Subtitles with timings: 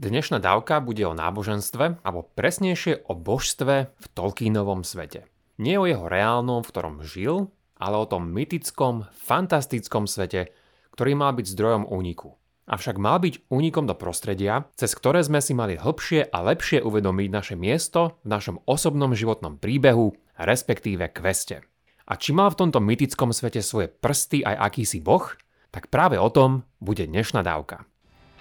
[0.00, 5.28] Dnešná dávka bude o náboženstve, alebo presnejšie o božstve v Tolkienovom svete.
[5.60, 10.56] Nie o jeho reálnom, v ktorom žil, ale o tom mytickom, fantastickom svete,
[10.96, 12.32] ktorý mal byť zdrojom úniku.
[12.64, 17.28] Avšak mal byť únikom do prostredia, cez ktoré sme si mali hlbšie a lepšie uvedomiť
[17.28, 21.60] naše miesto v našom osobnom životnom príbehu, respektíve kveste.
[22.08, 25.28] A či mal v tomto mytickom svete svoje prsty aj akýsi boh,
[25.68, 27.84] tak práve o tom bude dnešná dávka.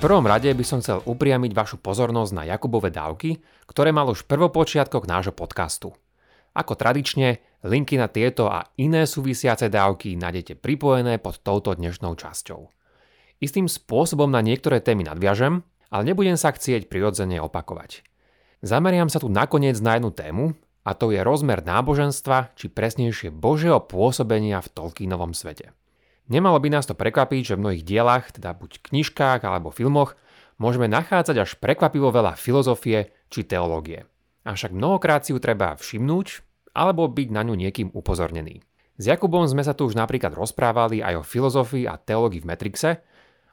[0.00, 3.36] Prvom rade by som chcel upriamiť vašu pozornosť na Jakubové dávky,
[3.68, 5.92] ktoré mal už prvopočiatkok nášho podcastu.
[6.56, 12.72] Ako tradične, linky na tieto a iné súvisiace dávky nájdete pripojené pod touto dnešnou časťou.
[13.44, 15.60] Istým spôsobom na niektoré témy nadviažem,
[15.92, 18.00] ale nebudem sa chcieť prirodzene opakovať.
[18.64, 20.44] Zameriam sa tu nakoniec na jednu tému,
[20.80, 25.76] a to je rozmer náboženstva, či presnejšie Božieho pôsobenia v Tolkienovom svete.
[26.30, 30.14] Nemalo by nás to prekvapiť, že v mnohých dielach, teda buď knižkách alebo filmoch,
[30.62, 34.06] môžeme nachádzať až prekvapivo veľa filozofie či teológie.
[34.46, 38.62] Avšak mnohokrát si ju treba všimnúť alebo byť na ňu niekým upozornený.
[38.94, 42.90] S Jakubom sme sa tu už napríklad rozprávali aj o filozofii a teológii v Matrixe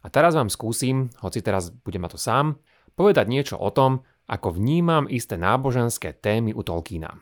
[0.04, 2.62] a teraz vám skúsim, hoci teraz budem mať to sám,
[2.94, 7.16] povedať niečo o tom, ako vnímam isté náboženské témy u Tolkiena.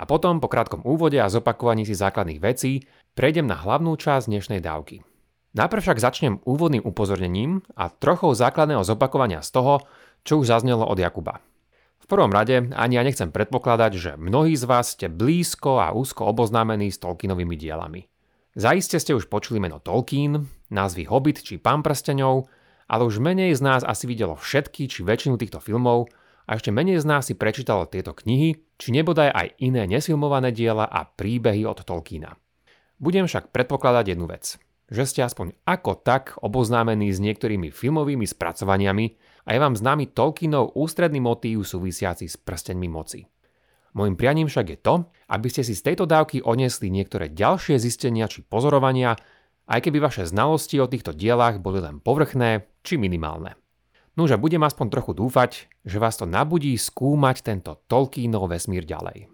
[0.00, 4.64] A potom po krátkom úvode a zopakovaní si základných vecí Prejdem na hlavnú časť dnešnej
[4.64, 5.04] dávky.
[5.52, 9.84] Najprv však začnem úvodným upozornením a trochou základného zopakovania z toho,
[10.24, 11.44] čo už zaznelo od Jakuba.
[12.00, 16.24] V prvom rade ani ja nechcem predpokladať, že mnohí z vás ste blízko a úzko
[16.24, 18.08] oboznámení s Tolkienovými dielami.
[18.56, 22.48] Zaiste ste už počuli meno Tolkien, názvy Hobbit či Pán prstenov,
[22.88, 26.08] ale už menej z nás asi videlo všetky či väčšinu týchto filmov
[26.46, 30.84] a ešte menej z nás si prečítalo tieto knihy, či nebodaj aj iné nesfilmované diela
[30.86, 32.34] a príbehy od Tolkiena.
[33.02, 34.58] Budem však predpokladať jednu vec,
[34.90, 39.06] že ste aspoň ako tak oboznámení s niektorými filmovými spracovaniami
[39.46, 43.26] a je vám známy Tolkienov ústredný motív súvisiaci s prsteňmi moci.
[43.92, 44.94] Mojím prianím však je to,
[45.28, 49.16] aby ste si z tejto dávky odnesli niektoré ďalšie zistenia či pozorovania,
[49.68, 53.61] aj keby vaše znalosti o týchto dielách boli len povrchné či minimálne.
[54.12, 59.32] Nuže budem aspoň trochu dúfať, že vás to nabudí skúmať tento Tolkienov vesmír ďalej.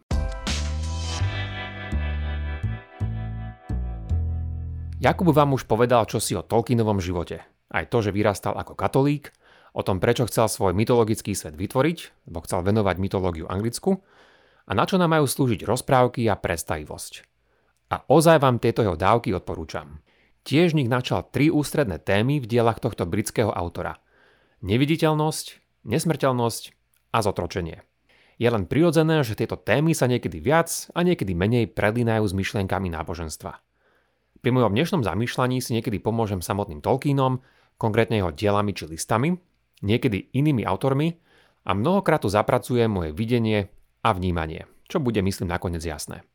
[5.02, 7.42] Jakub vám už povedal čo si o Tolkienovom živote.
[7.74, 9.34] Aj to, že vyrastal ako katolík,
[9.74, 13.98] o tom, prečo chcel svoj mytologický svet vytvoriť, lebo chcel venovať mytológiu anglicku,
[14.68, 17.26] a na čo nám majú slúžiť rozprávky a predstavivosť.
[17.90, 19.98] A ozaj vám tieto jeho dávky odporúčam.
[20.46, 23.98] Tiež nich načal tri ústredné témy v dielach tohto britského autora.
[24.58, 25.46] Neviditeľnosť,
[25.86, 26.62] nesmrteľnosť
[27.14, 27.86] a zotročenie.
[28.42, 32.90] Je len prirodzené, že tieto témy sa niekedy viac a niekedy menej predlínajú s myšlienkami
[32.90, 33.54] náboženstva.
[34.42, 37.38] Pri mojom dnešnom zamýšľaní si niekedy pomôžem samotným Tolkienom,
[37.78, 39.38] konkrétne jeho dielami či listami,
[39.82, 41.14] niekedy inými autormi
[41.62, 43.70] a mnohokrát tu zapracujem moje videnie
[44.02, 46.26] a vnímanie, čo bude myslím nakoniec jasné.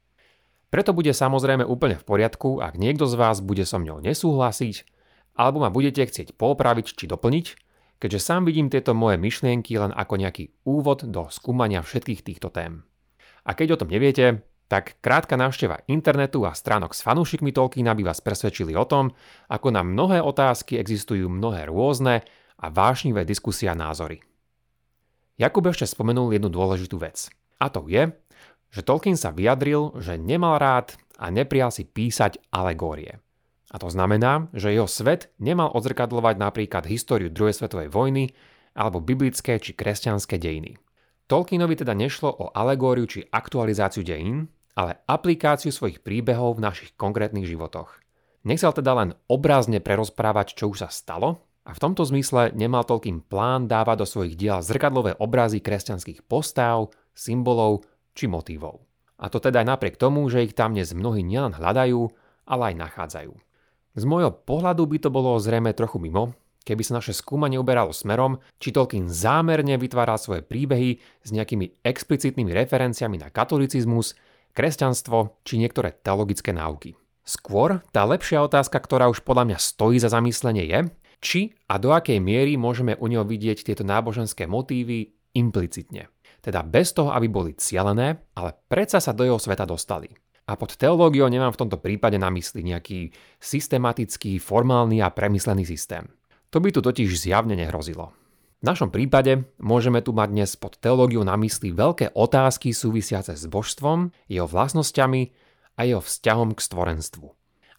[0.71, 4.87] Preto bude samozrejme úplne v poriadku, ak niekto z vás bude so mňou nesúhlasiť,
[5.35, 7.62] alebo ma budete chcieť popraviť či doplniť,
[8.03, 12.83] keďže sám vidím tieto moje myšlienky len ako nejaký úvod do skúmania všetkých týchto tém.
[13.47, 18.03] A keď o tom neviete, tak krátka návšteva internetu a stránok s fanúšikmi Tolkiena by
[18.11, 19.15] vás presvedčili o tom,
[19.47, 22.27] ako na mnohé otázky existujú mnohé rôzne
[22.59, 24.19] a vášnivé diskusie a názory.
[25.39, 27.31] Jakub ešte spomenul jednu dôležitú vec.
[27.63, 28.11] A to je,
[28.67, 33.22] že Tolkien sa vyjadril, že nemal rád a neprijal si písať alegórie.
[33.73, 38.37] A to znamená, že jeho svet nemal odzrkadlovať napríklad históriu druhej svetovej vojny
[38.77, 40.77] alebo biblické či kresťanské dejiny.
[41.25, 47.49] Tolkienovi teda nešlo o alegóriu či aktualizáciu dejín, ale aplikáciu svojich príbehov v našich konkrétnych
[47.49, 47.97] životoch.
[48.45, 53.23] Nechcel teda len obrazne prerozprávať, čo už sa stalo, a v tomto zmysle nemal Tolkien
[53.23, 58.83] plán dávať do svojich diel zrkadlové obrazy kresťanských postáv, symbolov či motívov.
[59.15, 62.11] A to teda aj napriek tomu, že ich tam dnes mnohí nielen hľadajú,
[62.43, 63.33] ale aj nachádzajú.
[63.93, 66.33] Z môjho pohľadu by to bolo zrejme trochu mimo,
[66.65, 72.57] keby sa naše skúmanie uberalo smerom, či Tolkien zámerne vytváral svoje príbehy s nejakými explicitnými
[72.57, 74.17] referenciami na katolicizmus,
[74.57, 76.97] kresťanstvo či niektoré teologické náuky.
[77.21, 80.79] Skôr tá lepšia otázka, ktorá už podľa mňa stojí za zamyslenie je,
[81.23, 81.41] či
[81.71, 86.11] a do akej miery môžeme u neho vidieť tieto náboženské motívy implicitne.
[86.43, 90.11] Teda bez toho, aby boli cielené, ale predsa sa do jeho sveta dostali.
[90.43, 96.11] A pod teológiou nemám v tomto prípade na mysli nejaký systematický, formálny a premyslený systém.
[96.51, 98.11] To by tu totiž zjavne nehrozilo.
[98.63, 103.43] V našom prípade môžeme tu mať dnes pod teológiou na mysli veľké otázky súvisiace s
[103.47, 105.35] božstvom, jeho vlastnosťami
[105.75, 107.27] a jeho vzťahom k stvorenstvu.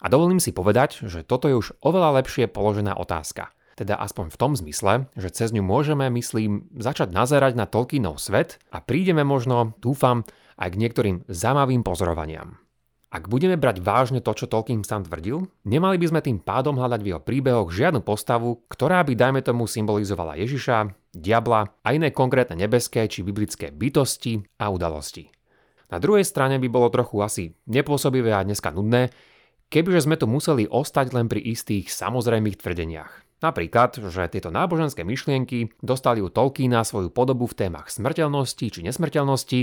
[0.01, 3.49] A dovolím si povedať, že toto je už oveľa lepšie položená otázka.
[3.73, 8.61] Teda aspoň v tom zmysle, že cez ňu môžeme, myslím, začať nazerať na Tolkienov svet
[8.69, 10.21] a prídeme možno, dúfam,
[10.55, 12.59] aj k niektorým zaujímavým pozorovaniam.
[13.15, 16.99] Ak budeme brať vážne to, čo Tolkien sám tvrdil, nemali by sme tým pádom hľadať
[16.99, 22.59] v jeho príbehoch žiadnu postavu, ktorá by, dajme tomu, symbolizovala Ježiša, diabla a iné konkrétne
[22.59, 25.31] nebeské či biblické bytosti a udalosti.
[25.87, 29.15] Na druhej strane by bolo trochu asi nepôsobivé a dneska nudné,
[29.71, 33.11] kebyže sme tu museli ostať len pri istých samozrejmých tvrdeniach.
[33.39, 39.61] Napríklad, že tieto náboženské myšlienky dostali u Tolkiena svoju podobu v témach smrteľnosti či nesmrteľnosti,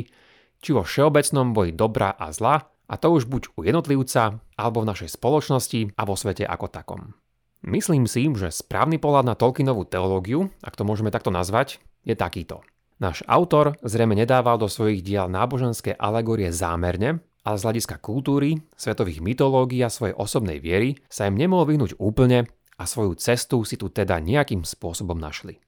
[0.62, 4.88] či vo všeobecnom boji dobra a zla, a to už buď u jednotlivca, alebo v
[4.94, 7.18] našej spoločnosti a vo svete ako takom.
[7.62, 12.62] Myslím si, že správny pohľad na Tolkienovú teológiu, ak to môžeme takto nazvať, je takýto.
[12.98, 19.18] Náš autor zrejme nedával do svojich diel náboženské alegórie zámerne, ale z hľadiska kultúry, svetových
[19.22, 22.46] mytológií a svojej osobnej viery sa im nemohol vyhnúť úplne
[22.78, 25.58] a svoju cestu si tu teda nejakým spôsobom našli.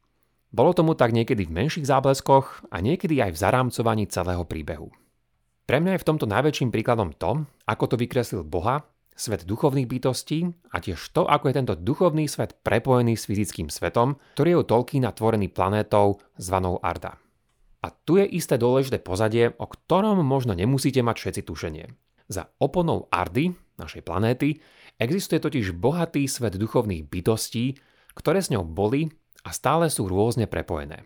[0.54, 4.94] Bolo tomu tak niekedy v menších zábleskoch a niekedy aj v zarámcovaní celého príbehu.
[5.66, 8.86] Pre mňa je v tomto najväčším príkladom to, ako to vykreslil Boha,
[9.18, 14.14] svet duchovných bytostí a tiež to, ako je tento duchovný svet prepojený s fyzickým svetom,
[14.38, 17.18] ktorý je u Tolkiena tvorený planétou zvanou Arda.
[17.82, 21.86] A tu je isté dôležité pozadie, o ktorom možno nemusíte mať všetci tušenie.
[22.30, 24.62] Za oponou Ardy, našej planéty,
[24.94, 27.74] Existuje totiž bohatý svet duchovných bytostí,
[28.14, 29.10] ktoré s ňou boli
[29.44, 31.04] a stále sú rôzne prepojené.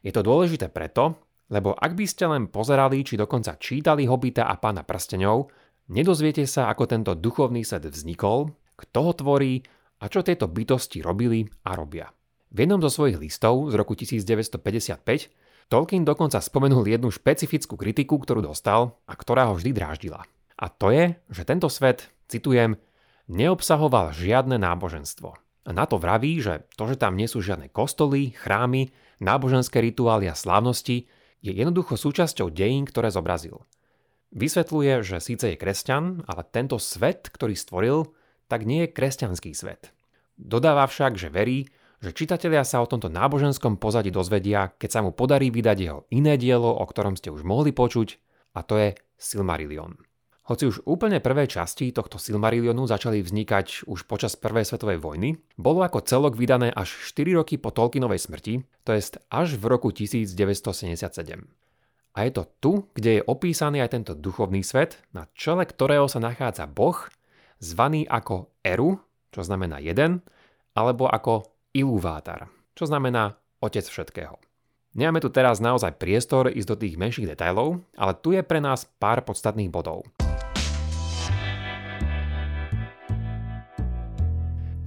[0.00, 1.18] Je to dôležité preto,
[1.50, 5.50] lebo ak by ste len pozerali či dokonca čítali Hobita a Pána prstenov,
[5.90, 9.60] nedozviete sa, ako tento duchovný svet vznikol, kto ho tvorí
[10.00, 12.08] a čo tieto bytosti robili a robia.
[12.50, 15.04] V jednom zo svojich listov z roku 1955
[15.70, 20.26] Tolkien dokonca spomenul jednu špecifickú kritiku, ktorú dostal a ktorá ho vždy dráždila.
[20.58, 22.74] A to je, že tento svet, citujem,
[23.30, 25.38] neobsahoval žiadne náboženstvo.
[25.68, 28.90] A na to vraví, že to, že tam nie sú žiadne kostoly, chrámy,
[29.20, 31.04] náboženské rituály a slávnosti,
[31.40, 33.64] je jednoducho súčasťou dejín, ktoré zobrazil.
[34.30, 37.98] Vysvetľuje, že síce je kresťan, ale tento svet, ktorý stvoril,
[38.46, 39.92] tak nie je kresťanský svet.
[40.38, 41.68] Dodáva však, že verí,
[42.00, 46.40] že čitatelia sa o tomto náboženskom pozadí dozvedia, keď sa mu podarí vydať jeho iné
[46.40, 48.08] dielo, o ktorom ste už mohli počuť,
[48.56, 48.88] a to je
[49.20, 50.09] Silmarillion.
[50.50, 55.86] Hoci už úplne prvé časti tohto Silmarillionu začali vznikať už počas Prvej svetovej vojny, bolo
[55.86, 61.46] ako celok vydané až 4 roky po Tolkienovej smrti, to jest až v roku 1977.
[62.10, 66.18] A je to tu, kde je opísaný aj tento duchovný svet, na čele ktorého sa
[66.18, 66.98] nachádza Boh,
[67.62, 68.98] zvaný ako Eru,
[69.30, 70.18] čo znamená jeden,
[70.74, 71.46] alebo ako
[71.78, 74.34] Ilúvátar, čo znamená otec všetkého.
[74.98, 78.82] Nemáme tu teraz naozaj priestor ísť do tých menších detailov, ale tu je pre nás
[78.98, 80.02] pár podstatných bodov.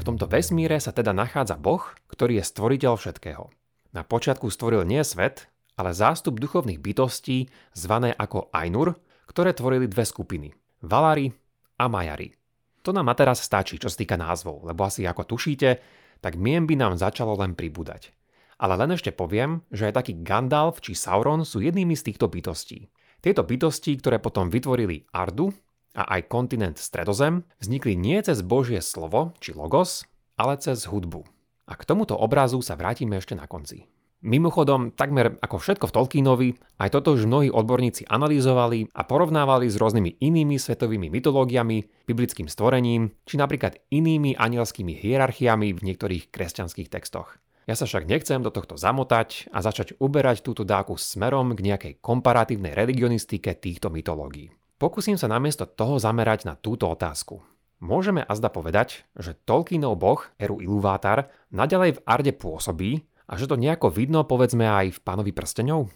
[0.04, 1.80] V tomto vesmíre sa teda nachádza Boh,
[2.12, 3.48] ktorý je stvoriteľ všetkého.
[3.96, 5.48] Na počiatku stvoril nie svet,
[5.80, 9.00] ale zástup duchovných bytostí zvané ako Ainur,
[9.32, 10.52] ktoré tvorili dve skupiny.
[10.84, 11.32] Valari
[11.80, 12.36] a Majari.
[12.84, 15.80] To nám a teraz stačí, čo sa týka názvov, lebo asi ako tušíte,
[16.20, 18.12] tak mien by nám začalo len pribúdať.
[18.60, 22.92] Ale len ešte poviem, že aj taký Gandalf či Sauron sú jednými z týchto bytostí.
[23.24, 25.56] Tieto bytosti, ktoré potom vytvorili Ardu,
[25.94, 30.06] a aj kontinent Stredozem vznikli nie cez Božie slovo či logos,
[30.38, 31.24] ale cez hudbu.
[31.70, 33.88] A k tomuto obrazu sa vrátime ešte na konci.
[34.24, 39.76] Mimochodom, takmer ako všetko v Tolkienovi, aj toto už mnohí odborníci analyzovali a porovnávali s
[39.76, 47.36] rôznymi inými svetovými mytológiami, biblickým stvorením, či napríklad inými anielskými hierarchiami v niektorých kresťanských textoch.
[47.68, 51.94] Ja sa však nechcem do tohto zamotať a začať uberať túto dáku smerom k nejakej
[52.00, 54.56] komparatívnej religionistike týchto mytológií.
[54.84, 57.40] Pokúsim sa namiesto toho zamerať na túto otázku.
[57.80, 63.56] Môžeme azda povedať, že Tolkienov boh Eru Ilúvatar naďalej v Arde pôsobí a že to
[63.56, 65.88] nejako vidno povedzme aj v Pánovi prstenov?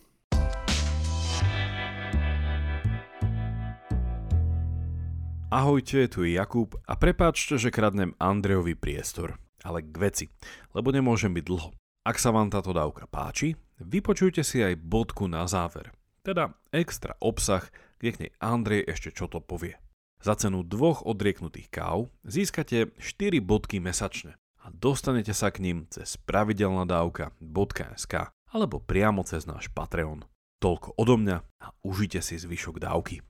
[5.51, 9.35] Ahojte, tu je Jakub a prepáčte, že kradnem Andrejovi priestor.
[9.67, 10.25] Ale k veci,
[10.71, 11.75] lebo nemôžem byť dlho.
[12.07, 13.51] Ak sa vám táto dávka páči,
[13.83, 15.91] vypočujte si aj bodku na záver.
[16.23, 17.67] Teda extra obsah,
[17.97, 19.77] kde k nej Andrej ešte čo to povie.
[20.17, 24.33] Za cenu dvoch odrieknutých káv získate 4 bodky mesačne
[24.65, 28.13] a dostanete sa k ním cez pravidelnadavka.sk
[28.49, 30.25] alebo priamo cez náš Patreon.
[30.57, 33.21] Toľko odo mňa a užite si zvyšok dávky.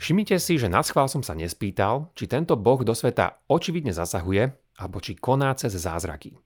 [0.00, 4.48] Všimnite si, že na schvál som sa nespýtal, či tento boh do sveta očividne zasahuje,
[4.80, 6.40] alebo či koná cez zázraky.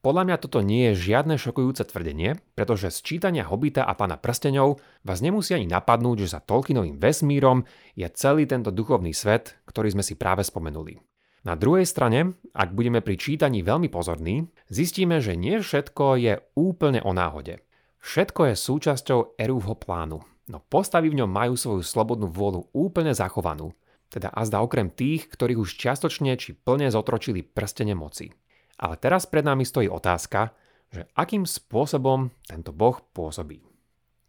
[0.00, 4.80] Podľa mňa toto nie je žiadne šokujúce tvrdenie, pretože z čítania Hobita a Pána prsteňov
[5.04, 10.00] vás nemusí ani napadnúť, že za Tolkienovým vesmírom je celý tento duchovný svet, ktorý sme
[10.00, 10.96] si práve spomenuli.
[11.44, 17.04] Na druhej strane, ak budeme pri čítaní veľmi pozorní, zistíme, že nie všetko je úplne
[17.04, 17.60] o náhode.
[18.00, 23.76] Všetko je súčasťou Erúvho plánu, no postavy v ňom majú svoju slobodnú vôľu úplne zachovanú,
[24.08, 28.32] teda azda okrem tých, ktorých už čiastočne či plne zotročili prstene moci.
[28.80, 30.56] Ale teraz pred nami stojí otázka,
[30.88, 33.60] že akým spôsobom tento boh pôsobí.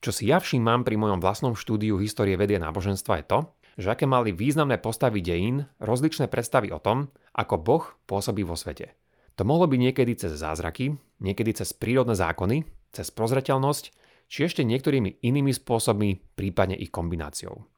[0.02, 3.40] Čo si ja všímam pri mojom vlastnom štúdiu histórie vedie náboženstva je to,
[3.80, 8.94] že aké mali významné postavy dejín rozličné predstavy o tom, ako boh pôsobí vo svete.
[9.40, 10.92] To mohlo byť niekedy cez zázraky,
[11.24, 13.84] niekedy cez prírodné zákony, cez prozreteľnosť,
[14.28, 17.71] či ešte niektorými inými spôsobmi, prípadne ich kombináciou.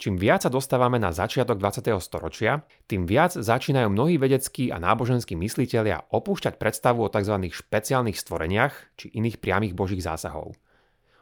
[0.00, 1.92] Čím viac sa dostávame na začiatok 20.
[2.00, 7.36] storočia, tým viac začínajú mnohí vedeckí a náboženskí myslitelia opúšťať predstavu o tzv.
[7.52, 10.56] špeciálnych stvoreniach či iných priamých božích zásahov.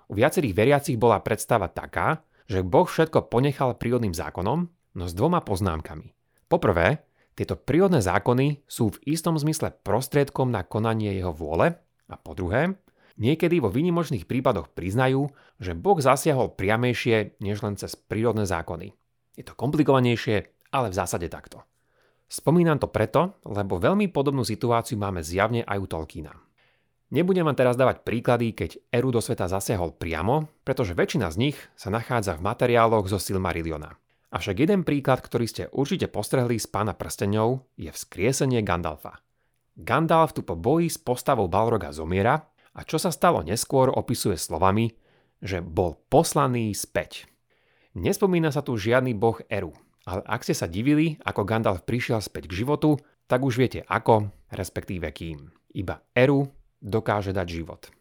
[0.07, 5.43] U viacerých veriacich bola predstava taká, že Boh všetko ponechal prírodným zákonom, no s dvoma
[5.43, 6.15] poznámkami.
[6.47, 7.03] Poprvé,
[7.35, 11.75] tieto prírodné zákony sú v istom zmysle prostriedkom na konanie jeho vôle
[12.07, 12.79] a po druhé,
[13.19, 15.27] Niekedy vo výnimočných prípadoch priznajú,
[15.59, 18.95] že Boh zasiahol priamejšie než len cez prírodné zákony.
[19.35, 21.67] Je to komplikovanejšie, ale v zásade takto.
[22.31, 26.35] Spomínam to preto, lebo veľmi podobnú situáciu máme zjavne aj u Tolkiena.
[27.09, 31.57] Nebudem vám teraz dávať príklady, keď Eru do sveta zasiahol priamo, pretože väčšina z nich
[31.73, 33.97] sa nachádza v materiáloch zo Silmarilliona.
[34.29, 39.25] Avšak jeden príklad, ktorý ste určite postrehli z pána prsteňov, je vzkriesenie Gandalfa.
[39.73, 42.45] Gandalf tu po boji s postavou Balroga zomiera
[42.75, 44.93] a čo sa stalo neskôr opisuje slovami,
[45.39, 47.31] že bol poslaný späť.
[47.95, 49.73] Nespomína sa tu žiadny boh Eru,
[50.09, 52.97] ale ak ste sa divili, ako Gandalf prišiel späť k životu,
[53.29, 55.53] tak už viete ako, respektíve kým.
[55.77, 56.49] Iba Eru
[56.81, 57.93] dokáže dať život.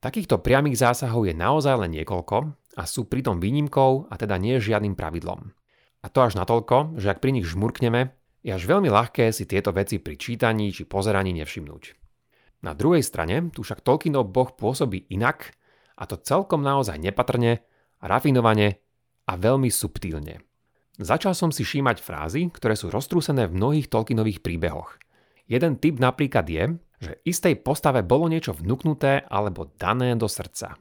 [0.00, 2.36] Takýchto priamých zásahov je naozaj len niekoľko
[2.80, 5.52] a sú pritom výnimkou a teda nie žiadnym pravidlom.
[6.00, 9.68] A to až natoľko, že ak pri nich žmurkneme, je až veľmi ľahké si tieto
[9.76, 11.82] veci pri čítaní či pozeraní nevšimnúť.
[12.60, 15.56] Na druhej strane tu však Tolkienov boh pôsobí inak
[15.96, 17.64] a to celkom naozaj nepatrne,
[18.04, 18.80] rafinovane
[19.28, 20.44] a veľmi subtilne.
[21.00, 25.00] Začal som si všímať frázy, ktoré sú roztrúsené v mnohých Tolkienových príbehoch.
[25.48, 26.64] Jeden typ napríklad je,
[27.00, 30.76] že istej postave bolo niečo vnúknuté alebo dané do srdca.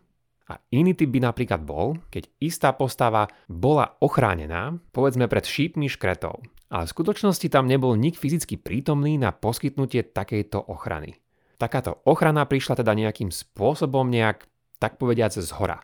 [0.49, 6.41] A iný typ by napríklad bol, keď istá postava bola ochránená, povedzme pred šípmi škretov,
[6.73, 11.15] ale v skutočnosti tam nebol nik fyzicky prítomný na poskytnutie takejto ochrany.
[11.59, 14.47] Takáto ochrana prišla teda nejakým spôsobom nejak,
[14.79, 15.83] tak povediac, z hora.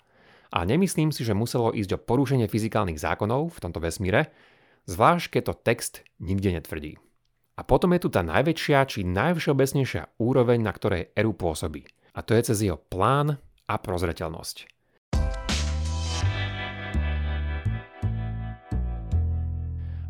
[0.56, 4.32] A nemyslím si, že muselo ísť o porušenie fyzikálnych zákonov v tomto vesmíre,
[4.88, 6.96] zvlášť keď to text nikde netvrdí.
[7.60, 11.84] A potom je tu tá najväčšia či najvšeobecnejšia úroveň, na ktorej Eru pôsobí.
[12.16, 13.36] A to je cez jeho plán
[13.68, 14.72] a prozreteľnosť.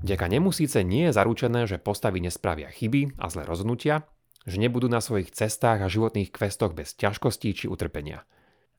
[0.06, 4.06] Vďaka nemu síce nie je zaručené, že postavy nespravia chyby a zlé rozhodnutia,
[4.46, 8.24] že nebudú na svojich cestách a životných questoch bez ťažkostí či utrpenia.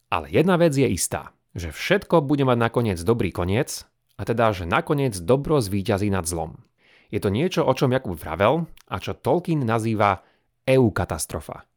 [0.08, 4.64] Ale jedna vec je istá, že všetko bude mať nakoniec dobrý koniec, a teda, že
[4.64, 6.56] nakoniec dobro zvíťazí nad zlom.
[7.12, 10.24] Je to niečo, o čom Jakub vravel a čo Tolkien nazýva
[10.66, 11.68] EU katastrofa.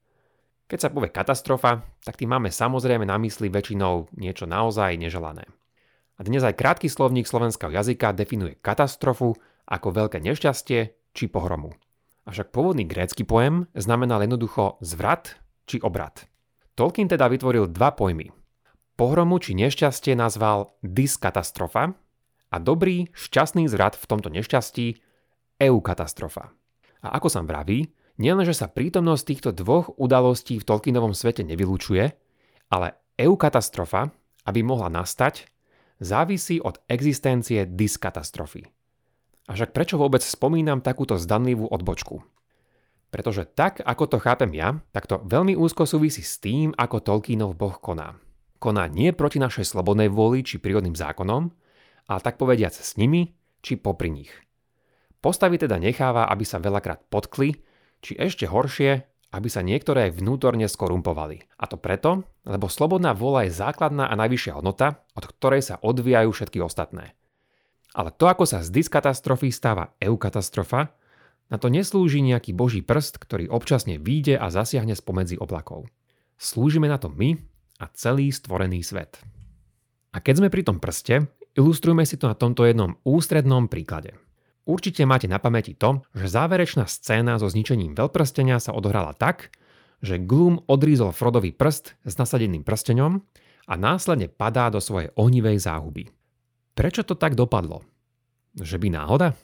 [0.69, 5.45] Keď sa povie katastrofa, tak tým máme samozrejme na mysli väčšinou niečo naozaj neželané.
[6.17, 9.33] A dnes aj krátky slovník slovenského jazyka definuje katastrofu
[9.65, 10.79] ako veľké nešťastie
[11.13, 11.73] či pohromu.
[12.29, 16.29] Avšak pôvodný grécky pojem znamenal jednoducho zvrat či obrat.
[16.77, 18.29] Tolkien teda vytvoril dva pojmy.
[18.93, 21.97] Pohromu či nešťastie nazval diskatastrofa
[22.53, 25.01] a dobrý, šťastný zvrat v tomto nešťastí
[25.57, 26.53] eukatastrofa.
[27.01, 27.89] A ako sa vraví,
[28.21, 32.13] nielenže sa prítomnosť týchto dvoch udalostí v Tolkienovom svete nevylučuje,
[32.69, 34.13] ale eukatastrofa,
[34.45, 35.49] aby mohla nastať,
[35.97, 38.69] závisí od existencie diskatastrofy.
[39.49, 42.21] Avšak prečo vôbec spomínam takúto zdanlivú odbočku?
[43.09, 47.57] Pretože tak, ako to chápem ja, tak to veľmi úzko súvisí s tým, ako Tolkienov
[47.57, 48.21] boh koná.
[48.61, 51.49] Koná nie proti našej slobodnej vôli či prírodným zákonom,
[52.05, 53.33] ale tak povediac s nimi
[53.65, 54.29] či popri nich.
[55.17, 57.57] Postavy teda necháva, aby sa veľakrát potkli,
[58.05, 59.03] či ešte horšie,
[59.33, 61.57] aby sa niektoré vnútorne skorumpovali.
[61.57, 66.29] A to preto, lebo slobodná vôľa je základná a najvyššia hodnota, od ktorej sa odvíjajú
[66.29, 67.18] všetky ostatné.
[67.97, 70.93] Ale to, ako sa z diskatastrofy stáva eukatastrofa,
[71.49, 75.89] na to neslúži nejaký boží prst, ktorý občasne výjde a zasiahne spomedzi oblakov.
[76.37, 77.35] Slúžime na to my
[77.81, 79.17] a celý stvorený svet.
[80.13, 81.25] A keď sme pri tom prste,
[81.57, 84.13] ilustrujme si to na tomto jednom ústrednom príklade.
[84.69, 89.49] Určite máte na pamäti to, že záverečná scéna so zničením veľprstenia sa odohrala tak,
[90.05, 93.17] že Gloom odrízol Frodovi prst s nasadeným prsteňom
[93.65, 96.13] a následne padá do svojej ohnivej záhuby.
[96.79, 97.83] Prečo to tak dopadlo?
[98.55, 99.35] Že by náhoda?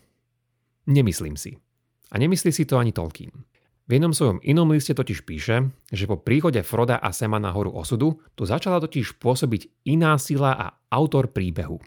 [0.87, 1.59] Nemyslím si.
[2.07, 3.43] A nemyslí si to ani Tolkien.
[3.91, 7.75] V jednom svojom inom liste totiž píše, že po príchode Froda a Sema na horu
[7.75, 11.83] osudu tu začala totiž pôsobiť iná sila a autor príbehu.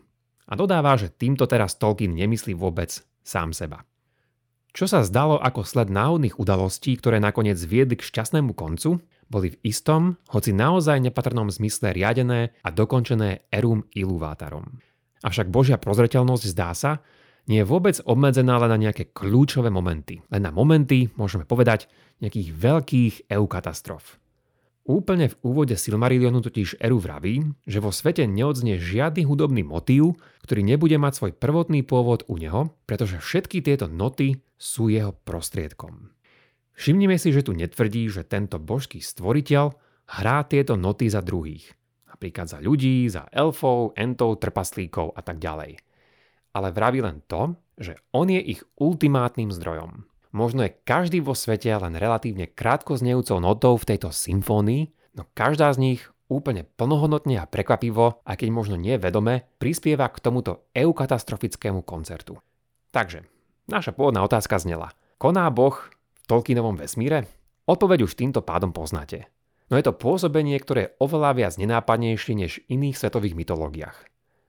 [0.46, 3.88] A dodáva, že týmto teraz Tolkien nemyslí vôbec sám seba.
[4.76, 9.00] Čo sa zdalo ako sled náhodných udalostí, ktoré nakoniec viedli k šťastnému koncu,
[9.32, 14.87] boli v istom, hoci naozaj nepatrnom zmysle riadené a dokončené erum iluvátarom.
[15.26, 17.02] Avšak Božia prozreteľnosť zdá sa,
[17.48, 20.20] nie je vôbec obmedzená len na nejaké kľúčové momenty.
[20.28, 21.88] Len na momenty, môžeme povedať,
[22.20, 24.20] nejakých veľkých eukatastrof.
[24.88, 30.64] Úplne v úvode Silmarillionu totiž Eru vraví, že vo svete neodznie žiadny hudobný motív, ktorý
[30.64, 36.12] nebude mať svoj prvotný pôvod u neho, pretože všetky tieto noty sú jeho prostriedkom.
[36.72, 39.76] Všimnime si, že tu netvrdí, že tento božský stvoriteľ
[40.08, 41.77] hrá tieto noty za druhých.
[42.18, 45.78] Napríklad za ľudí, za elfov, entov, trpaslíkov a tak ďalej
[46.58, 50.02] ale vraví len to, že on je ich ultimátnym zdrojom.
[50.34, 55.72] Možno je každý vo svete len relatívne krátko znejúcou notou v tejto symfónii, no každá
[55.72, 61.80] z nich úplne plnohodnotne a prekvapivo, a keď možno nie vedome, prispieva k tomuto eukatastrofickému
[61.80, 62.36] koncertu.
[62.92, 63.24] Takže,
[63.70, 64.92] naša pôvodná otázka znela.
[65.16, 67.24] Koná Boh v Tolkienovom vesmíre?
[67.64, 69.32] Odpoveď už týmto pádom poznáte.
[69.68, 73.98] No je to pôsobenie, ktoré je oveľa viac nenápadnejšie než v iných svetových mytológiách.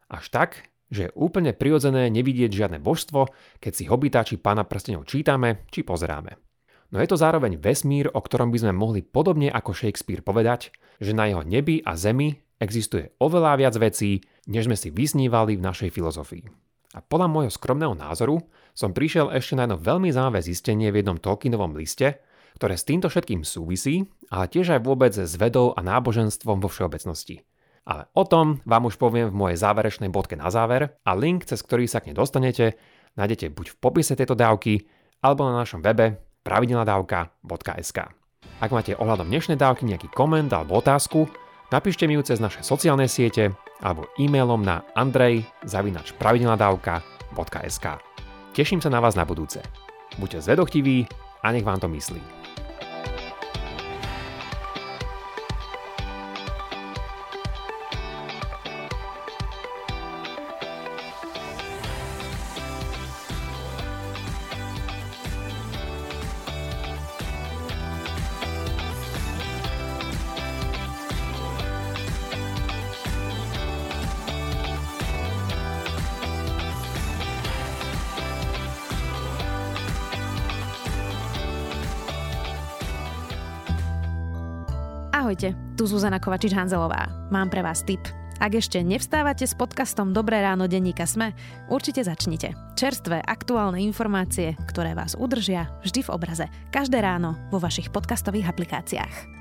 [0.08, 3.30] Až tak, že je úplne prirodzené nevidieť žiadne božstvo,
[3.62, 6.40] keď si hobita či pána prstenov čítame či pozeráme.
[6.90, 11.14] No je to zároveň vesmír, o ktorom by sme mohli podobne ako Shakespeare povedať, že
[11.14, 15.94] na jeho nebi a zemi existuje oveľa viac vecí, než sme si vysnívali v našej
[15.94, 16.50] filozofii.
[16.98, 18.42] A podľa môjho skromného názoru
[18.74, 22.18] som prišiel ešte na jedno veľmi zaujímavé zistenie v jednom Tolkienovom liste,
[22.56, 27.44] ktoré s týmto všetkým súvisí, ale tiež aj vôbec s vedou a náboženstvom vo všeobecnosti.
[27.90, 31.62] Ale o tom vám už poviem v mojej záverečnej bodke na záver a link, cez
[31.66, 32.78] ktorý sa k nej dostanete,
[33.18, 34.86] nájdete buď v popise tejto dávky,
[35.26, 38.20] alebo na našom webe pravidelnadavka.sk.
[38.60, 41.28] Ak máte ohľadom dnešnej dávky nejaký koment alebo otázku,
[41.72, 47.86] napíšte mi ju cez naše sociálne siete alebo e-mailom na andrej.pravidelnadavka.sk.
[48.54, 49.64] Teším sa na vás na budúce.
[50.20, 51.08] Buďte zvedochtiví
[51.44, 52.39] a nech vám to myslí.
[85.40, 87.32] Ahojte, tu Zuzana Kovačič-Hanzelová.
[87.32, 88.04] Mám pre vás tip.
[88.44, 91.32] Ak ešte nevstávate s podcastom Dobré ráno denníka Sme,
[91.72, 92.60] určite začnite.
[92.76, 96.46] Čerstvé, aktuálne informácie, ktoré vás udržia vždy v obraze.
[96.76, 99.39] Každé ráno vo vašich podcastových aplikáciách.